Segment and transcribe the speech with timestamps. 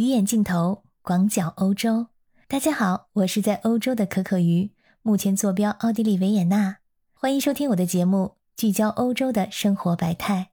[0.00, 2.06] 鱼眼镜头，广角欧洲。
[2.48, 4.70] 大家好，我是在欧洲的可可鱼，
[5.02, 6.78] 目前坐标奥地利维也纳。
[7.12, 10.52] 欢迎收听我的节目，聚焦欧洲的生活百态。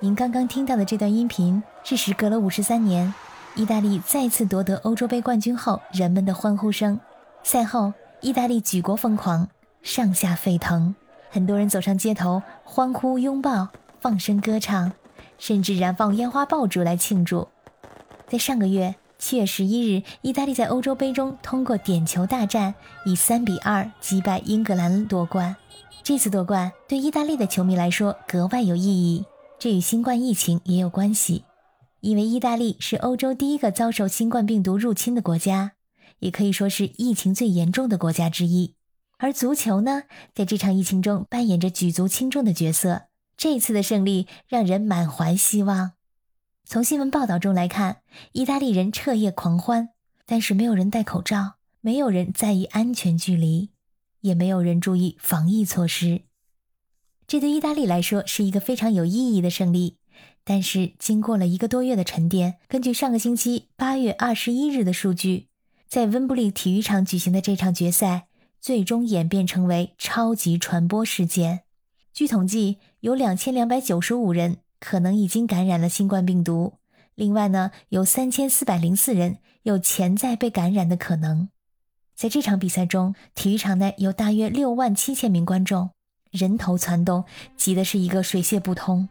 [0.00, 3.14] 您刚刚听到的这段音频，是时隔了五十三年，
[3.54, 6.98] 意大利再次夺得欧洲杯冠军后人们的欢呼声。
[7.42, 7.92] 赛后，
[8.22, 9.46] 意大利举国疯狂，
[9.82, 10.94] 上下沸腾，
[11.30, 13.68] 很多人走上街头欢呼、拥抱、
[14.00, 14.92] 放声歌唱，
[15.38, 17.48] 甚至燃放烟花爆竹来庆祝。
[18.26, 25.54] 在上个月七月十一日，意大利在欧洲杯中通过点球大战以三比二击败英格兰夺冠。
[26.02, 29.26] 这次夺冠对意大利的球迷来说格外有意义。
[29.58, 31.44] 这与新冠疫情也有关系，
[32.02, 35.74] 因为意大利是欧洲第一个遭受新冠病毒入侵的国家，
[36.18, 38.74] 也可以说是疫情最严重的国家之一。
[39.18, 40.02] 而足球呢，
[40.34, 43.04] 在这场疫情中扮演着举足轻重的角色。
[43.36, 45.92] 这一次的胜利让人满怀希望。
[46.64, 47.98] 从新闻报道中来看，
[48.32, 49.90] 意大利人彻夜狂欢，
[50.26, 53.70] 但是没有人戴口罩，没有人在意安全距离，
[54.22, 56.22] 也没有人注意防疫措施。
[57.28, 59.98] 这对意大利来说是一个非常有意义的胜利，
[60.44, 65.46] 但是经过了一个多月的沉淀，根据上个星期八月二十一日的数据，
[65.88, 68.26] 在温布利体育场举行的这场决赛，
[68.60, 71.60] 最终演变成为超级传播事件。
[72.12, 76.74] 据统计，有两千两百九十五人可能已经感染了新冠病毒，
[77.14, 81.48] 另外呢，有三千四百零四人有潜在被感染的可能。
[82.14, 85.90] 在这场比赛中，体育场内有大约六万七千名观众。
[86.30, 87.24] 人头攒动，
[87.56, 89.08] 挤的是一个水泄不通。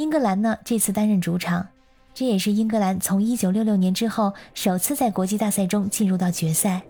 [0.00, 1.66] 英格兰呢，这次担任主场，
[2.14, 6.80] 这也是英格兰从1966年之后首次在国际大赛中进入到决赛，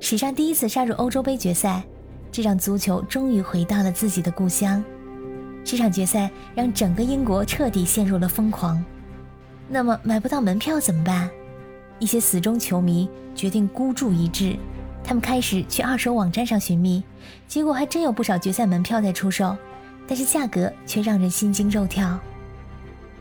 [0.00, 1.84] 史上第一次杀入欧洲杯决赛，
[2.32, 4.82] 这让足球终于回到了自己的故乡。
[5.62, 8.82] 这场决赛让整个英国彻底陷入了疯狂。
[9.68, 11.28] 那么买不到门票怎么办？
[11.98, 14.56] 一些死忠球迷决定孤注一掷。
[15.04, 17.04] 他们开始去二手网站上寻觅，
[17.46, 19.54] 结果还真有不少决赛门票在出售，
[20.08, 22.18] 但是价格却让人心惊肉跳。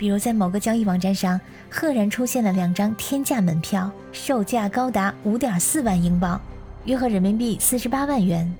[0.00, 1.38] 比如在某个交易网站上，
[1.68, 6.40] 赫然出现了两张天价门票，售价高达五点四万英镑，
[6.86, 8.50] 约合人民币四十八万元。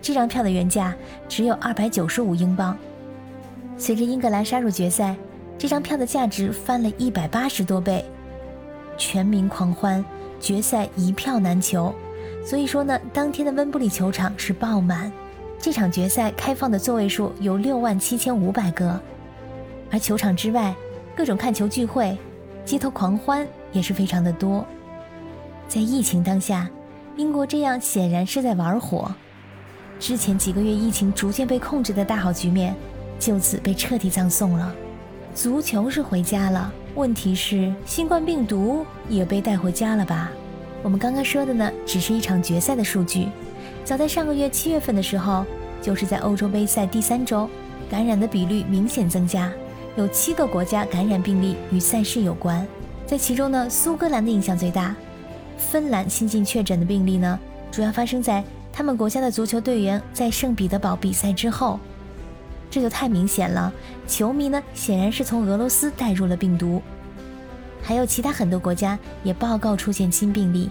[0.00, 0.94] 这张票的原价
[1.28, 2.78] 只有二百九十五英镑。
[3.76, 5.16] 随着英格兰杀入决赛，
[5.58, 8.04] 这张票的价值翻了一百八十多倍，
[8.96, 10.04] 全民狂欢，
[10.38, 11.92] 决赛一票难求。
[12.46, 15.10] 所以说呢，当天的温布利球场是爆满，
[15.58, 19.00] 这场决赛开放的座位数有六万七千五百个，
[19.90, 20.74] 而球场之外，
[21.16, 22.16] 各种看球聚会、
[22.64, 24.64] 街头狂欢也是非常的多。
[25.68, 26.68] 在疫情当下，
[27.16, 29.12] 英国这样显然是在玩火，
[29.98, 32.74] 之前几个月疫情逐渐被控制的大好局面，
[33.18, 34.74] 就此被彻底葬送了。
[35.34, 40.30] 足球是回家了，问题是新冠病毒也被带回家了吧？
[40.82, 43.28] 我们刚刚说的呢，只是一场决赛的数据。
[43.84, 45.44] 早在上个月七月份的时候，
[45.82, 47.48] 就是在欧洲杯赛第三周，
[47.90, 49.52] 感染的比率明显增加，
[50.00, 52.66] 有七个国家感染病例与赛事有关。
[53.06, 54.96] 在其中呢，苏格兰的影响最大。
[55.58, 57.38] 芬兰新近确诊的病例呢，
[57.70, 61.78] 主要发生在他们国家的足球队员在圣彼得堡比赛之后，
[62.70, 63.70] 这就太明显了。
[64.08, 66.80] 球迷呢，显然是从俄罗斯带入了病毒。
[67.82, 70.70] 还有其他很多国家也报告出现新病例，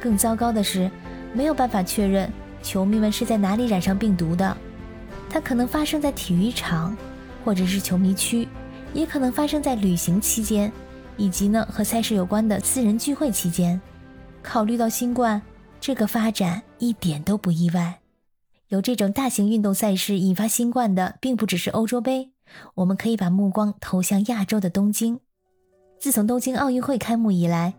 [0.00, 0.90] 更糟糕的是，
[1.34, 4.56] 没有办法确认球迷们是在哪里染上病毒的。
[5.28, 6.96] 它可能发生在体育场，
[7.46, 8.48] 或者是球迷区，
[8.92, 10.70] 也可能发生在旅行期间，
[11.16, 13.80] 以及呢和赛事有关的私人聚会期间。
[14.42, 15.40] 考虑到新冠，
[15.80, 18.00] 这个发展一点都不意外。
[18.66, 22.32] 由这种大型运动赛事引发新冠的，并不只是欧洲杯，
[22.74, 25.20] 我们可以把目光投向亚洲的东京。
[26.00, 27.74] 自从东京奥运会开幕以来，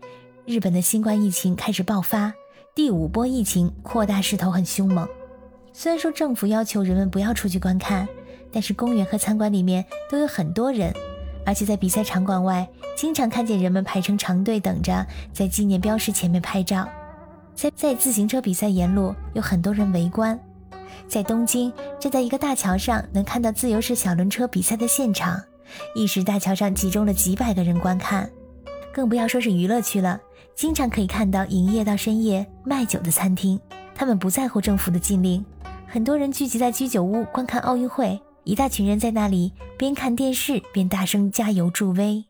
[0.46, 2.32] 日本的新冠疫情开始爆发，
[2.74, 5.06] 第五波疫情扩大势头很凶猛。
[5.74, 8.08] 虽然说政府要求人们不要出去观看，
[8.52, 10.92] 但是公园和餐馆里面都有很多人，
[11.44, 16.88] 而且在比赛场馆外，经常看见人们排成长队等着在纪念标识前面拍照。
[17.54, 20.38] 在在自行车比赛沿路有很多人围观。
[21.06, 25.40] 在东京，站在一个大桥上，能看到自由式小轮车比赛的现场。
[25.94, 28.30] 一时大桥上集中了几百个人观看，
[28.92, 30.20] 更不要说是娱乐区了。
[30.54, 33.60] 经常可以看到营业到深夜卖酒的餐厅，
[33.94, 35.44] 他们不在乎政府的禁令。
[35.86, 42.24] 很多人聚集在居酒屋观看奥运会，一大群人在那里边看电视边大声加油助威。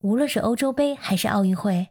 [0.00, 1.90] 无论是欧洲杯还是奥运会，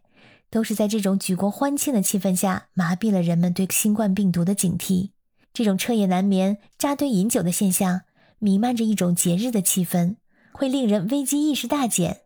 [0.50, 5.12] 都是在这种举国欢庆的气氛下，麻痹了人们对新冠病毒的警惕。
[5.54, 8.02] 这种彻夜难眠、扎堆饮酒的现象，
[8.40, 10.18] 弥漫着一种节日的气氛，
[10.52, 12.24] 会令人危机意识大减。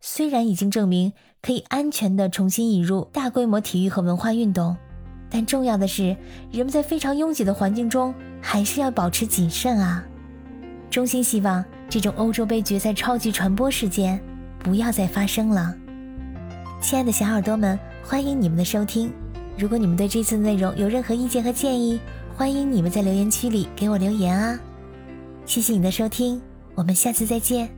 [0.00, 4.76] 虽然已经证明可以安全地重新引入大规模体育和文化运动，
[5.30, 6.16] 但重要的是，
[6.50, 8.12] 人们在非常拥挤的环境中，
[8.42, 10.04] 还是要保持谨慎啊！
[10.94, 14.20] 衷心希望这种欧洲杯决赛超级传播事件
[14.60, 15.74] 不要再发生了。
[16.80, 19.12] 亲爱的小耳朵们，欢迎你们的收听。
[19.58, 21.98] 如果你们对这次的内容有任何意见和建议，
[22.36, 24.56] 欢迎你们在留言区里给我留言啊！
[25.44, 26.40] 谢谢你的收听，
[26.76, 27.68] 我们下次再见。